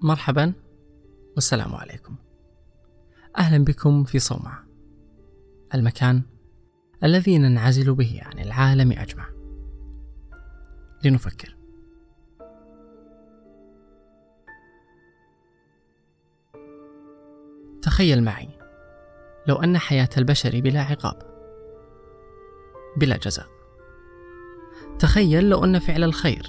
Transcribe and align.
مرحبا 0.00 0.52
والسلام 1.34 1.74
عليكم. 1.74 2.16
أهلا 3.38 3.64
بكم 3.64 4.04
في 4.04 4.18
صومعة 4.18 4.64
المكان 5.74 6.22
الذي 7.04 7.38
ننعزل 7.38 7.94
به 7.94 8.20
عن 8.22 8.38
العالم 8.38 8.92
أجمع. 8.92 9.28
لنفكر. 11.04 11.56
تخيل 17.82 18.22
معي 18.22 18.48
لو 19.46 19.56
أن 19.56 19.78
حياة 19.78 20.10
البشر 20.18 20.60
بلا 20.60 20.80
عقاب 20.80 21.22
بلا 22.96 23.16
جزاء. 23.16 23.46
تخيل 24.98 25.48
لو 25.50 25.64
أن 25.64 25.78
فعل 25.78 26.04
الخير 26.04 26.46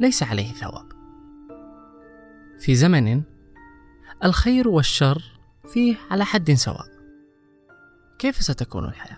ليس 0.00 0.22
عليه 0.22 0.52
ثواب. 0.52 0.99
في 2.60 2.74
زمن 2.74 3.22
الخير 4.24 4.68
والشر 4.68 5.22
فيه 5.72 5.96
على 6.10 6.24
حد 6.24 6.50
سواء. 6.50 6.86
كيف 8.18 8.36
ستكون 8.36 8.84
الحياة؟ 8.84 9.16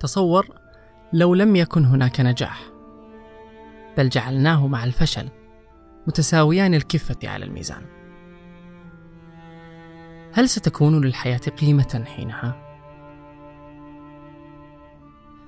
تصور 0.00 0.46
لو 1.12 1.34
لم 1.34 1.56
يكن 1.56 1.84
هناك 1.84 2.20
نجاح 2.20 2.70
بل 3.96 4.08
جعلناه 4.08 4.66
مع 4.66 4.84
الفشل 4.84 5.28
متساويان 6.06 6.74
الكفة 6.74 7.28
على 7.28 7.44
الميزان. 7.44 7.82
هل 10.32 10.48
ستكون 10.48 11.04
للحياة 11.04 11.38
قيمة 11.60 12.04
حينها؟ 12.06 12.78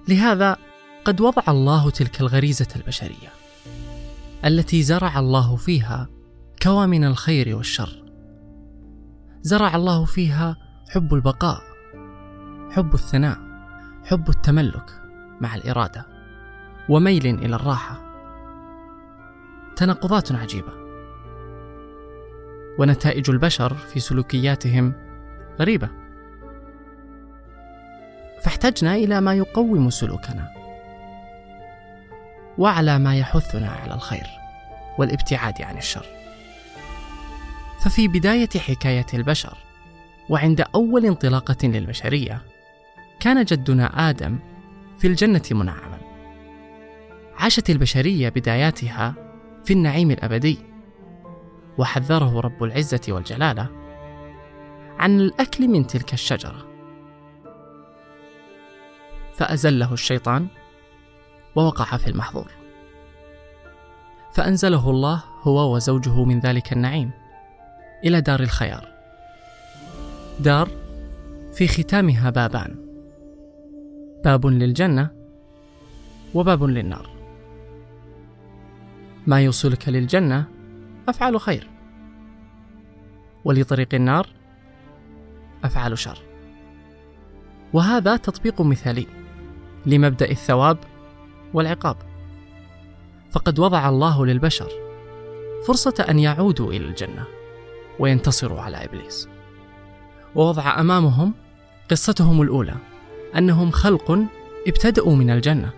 لهذا 0.09 0.57
قد 1.05 1.21
وضع 1.21 1.43
الله 1.49 1.91
تلك 1.91 2.21
الغريزة 2.21 2.69
البشرية. 2.77 3.29
التي 4.45 4.83
زرع 4.83 5.19
الله 5.19 5.57
فيها 5.57 6.09
كوامن 6.63 7.05
الخير 7.05 7.57
والشر. 7.57 8.05
زرع 9.43 9.77
الله 9.77 10.05
فيها 10.05 10.57
حب 10.91 11.15
البقاء 11.15 11.61
حب 12.71 12.95
الثناء 12.95 13.39
حب 14.05 14.29
التملك 14.29 15.03
مع 15.41 15.55
الإرادة 15.55 16.07
وميل 16.89 17.27
إلى 17.27 17.57
الراحة. 17.57 18.01
تناقضات 19.77 20.33
عجيبة. 20.33 20.73
ونتائج 22.79 23.31
البشر 23.31 23.75
في 23.75 24.01
سلوكياتهم 24.01 24.93
غريبة. 25.61 25.91
فاحتجنا 28.43 28.95
إلى 28.95 29.21
ما 29.21 29.35
يقوم 29.35 29.91
سلوكنا. 29.91 30.60
وعلى 32.61 32.99
ما 32.99 33.17
يحثنا 33.17 33.71
على 33.71 33.95
الخير 33.95 34.27
والابتعاد 34.99 35.63
عن 35.63 35.77
الشر. 35.77 36.07
ففي 37.81 38.09
بداية 38.09 38.49
حكاية 38.59 39.07
البشر 39.15 39.59
وعند 40.29 40.65
أول 40.75 41.07
انطلاقة 41.07 41.69
للبشرية 41.69 42.43
كان 43.21 43.45
جدنا 43.45 44.11
آدم 44.11 44.39
في 44.99 45.07
الجنة 45.07 45.43
منعما. 45.51 45.99
عاشت 47.39 47.71
البشرية 47.71 48.29
بداياتها 48.29 49.15
في 49.65 49.73
النعيم 49.73 50.11
الأبدي 50.11 50.59
وحذره 51.79 52.41
رب 52.41 52.65
العزة 52.65 53.01
والجلالة 53.09 53.69
عن 54.99 55.21
الأكل 55.21 55.69
من 55.69 55.87
تلك 55.87 56.13
الشجرة. 56.13 56.67
فأزله 59.35 59.93
الشيطان 59.93 60.49
ووقع 61.57 61.97
في 61.97 62.07
المحظور. 62.07 62.51
فأنزله 64.33 64.91
الله 64.91 65.25
هو 65.43 65.75
وزوجه 65.75 66.25
من 66.25 66.41
ذلك 66.41 66.73
النعيم 66.73 67.11
إلى 68.05 68.21
دار 68.21 68.41
الخيار. 68.41 68.89
دار 70.41 70.69
في 71.55 71.69
ختامها 71.69 72.31
بابان. 72.31 72.77
باب 74.25 74.47
للجنة 74.47 75.11
وباب 76.35 76.65
للنار. 76.65 77.11
ما 79.27 79.41
يوصلك 79.41 79.89
للجنة 79.89 80.45
أفعال 81.09 81.41
خير 81.41 81.69
ولطريق 83.45 83.95
النار 83.95 84.27
أفعال 85.65 85.99
شر. 85.99 86.19
وهذا 87.73 88.17
تطبيق 88.17 88.61
مثالي 88.61 89.07
لمبدأ 89.87 90.31
الثواب 90.31 90.79
والعقاب. 91.55 91.97
فقد 93.31 93.59
وضع 93.59 93.89
الله 93.89 94.27
للبشر 94.27 94.69
فرصة 95.67 96.07
أن 96.11 96.19
يعودوا 96.19 96.73
إلى 96.73 96.85
الجنة 96.85 97.25
وينتصروا 97.99 98.61
على 98.61 98.85
إبليس. 98.85 99.29
ووضع 100.35 100.81
أمامهم 100.81 101.35
قصتهم 101.91 102.43
الأولى 102.43 102.77
أنهم 103.37 103.71
خلق 103.71 104.19
ابتدأوا 104.67 105.17
من 105.17 105.31
الجنة. 105.31 105.71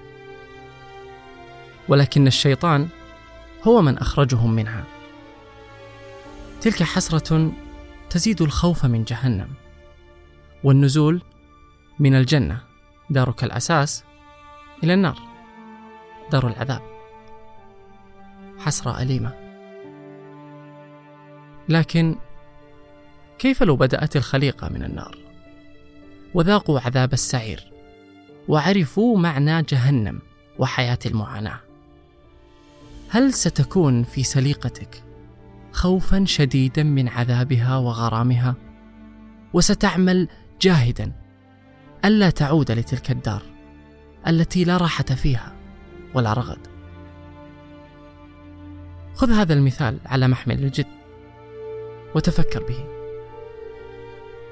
ولكن 1.89 2.27
الشيطان 2.27 2.89
هو 3.65 3.83
من 3.83 3.99
أخرجهم 3.99 4.53
منها. 4.53 4.85
تلك 6.61 6.83
حسرة 6.83 7.53
تزيد 8.11 8.43
الخوف 8.43 8.85
من 8.85 9.05
جهنم 9.05 9.49
والنزول 10.65 11.23
من 11.99 12.15
الجنة 12.15 12.61
دارك 13.11 13.45
الأساس 13.45 14.05
إلى 14.85 14.95
النار. 14.95 15.32
دار 16.33 16.49
العذاب. 16.49 16.83
حسرة 18.59 19.03
أليمة. 19.03 19.35
لكن 21.69 22.17
كيف 23.39 23.63
لو 23.63 23.77
بدأت 23.77 24.17
الخليقة 24.17 24.69
من 24.69 24.83
النار؟ 24.83 25.19
وذاقوا 26.35 26.81
عذاب 26.81 27.13
السعير. 27.13 27.73
وعرفوا 28.49 29.19
معنى 29.19 29.63
جهنم 29.63 30.19
وحياة 30.59 30.99
المعاناة. 31.07 31.61
هل 33.09 33.33
ستكون 33.33 34.03
في 34.05 34.23
سليقتك 34.23 35.03
خوفا 35.73 36.25
شديدا 36.25 36.83
من 36.83 37.09
عذابها 37.09 37.77
وغرامها؟ 37.77 38.55
وستعمل 39.53 40.29
جاهدا 40.61 41.13
ألا 42.05 42.31
تعود 42.31 42.71
لتلك 42.71 43.11
الدار 43.11 43.43
التي 44.27 44.65
لا 44.65 44.77
راحة 44.77 45.05
فيها. 45.05 45.62
ولا 46.15 46.33
رغد. 46.33 46.59
خذ 49.15 49.31
هذا 49.31 49.55
المثال 49.55 49.99
على 50.07 50.29
محمل 50.29 50.65
الجد 50.65 50.87
وتفكر 52.15 52.63
به. 52.63 52.85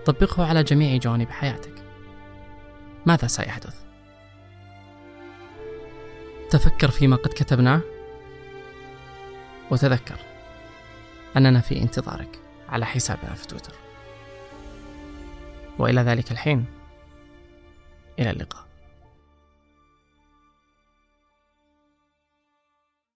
طبقه 0.06 0.46
على 0.46 0.62
جميع 0.62 0.96
جوانب 0.96 1.30
حياتك. 1.30 1.74
ماذا 3.06 3.26
سيحدث؟ 3.26 3.84
تفكر 6.50 6.90
فيما 6.90 7.16
قد 7.16 7.30
كتبناه 7.30 7.80
وتذكر 9.70 10.16
أننا 11.36 11.60
في 11.60 11.82
انتظارك 11.82 12.40
على 12.68 12.86
حسابنا 12.86 13.34
في 13.34 13.46
تويتر. 13.46 13.74
وإلى 15.78 16.00
ذلك 16.00 16.32
الحين. 16.32 16.64
إلى 18.18 18.30
اللقاء. 18.30 18.69